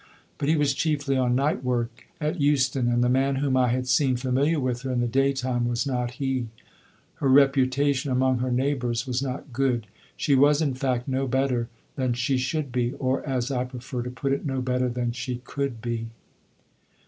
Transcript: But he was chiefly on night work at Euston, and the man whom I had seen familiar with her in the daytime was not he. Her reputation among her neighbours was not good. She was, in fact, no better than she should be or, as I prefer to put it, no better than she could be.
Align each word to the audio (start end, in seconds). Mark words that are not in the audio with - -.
But 0.39 0.49
he 0.49 0.55
was 0.55 0.73
chiefly 0.73 1.15
on 1.15 1.35
night 1.35 1.63
work 1.63 2.07
at 2.19 2.41
Euston, 2.41 2.87
and 2.91 3.03
the 3.03 3.07
man 3.07 3.35
whom 3.35 3.55
I 3.55 3.67
had 3.67 3.87
seen 3.87 4.15
familiar 4.15 4.59
with 4.59 4.81
her 4.81 4.91
in 4.91 4.99
the 4.99 5.05
daytime 5.07 5.67
was 5.67 5.85
not 5.85 6.13
he. 6.17 6.47
Her 7.17 7.27
reputation 7.27 8.09
among 8.11 8.39
her 8.39 8.49
neighbours 8.49 9.05
was 9.05 9.21
not 9.21 9.53
good. 9.53 9.85
She 10.17 10.33
was, 10.33 10.59
in 10.59 10.73
fact, 10.73 11.07
no 11.07 11.27
better 11.27 11.69
than 11.97 12.13
she 12.13 12.37
should 12.37 12.71
be 12.71 12.93
or, 12.93 13.23
as 13.27 13.51
I 13.51 13.63
prefer 13.63 14.01
to 14.01 14.09
put 14.09 14.33
it, 14.33 14.43
no 14.43 14.59
better 14.59 14.89
than 14.89 15.11
she 15.11 15.39
could 15.45 15.83
be. 15.83 16.07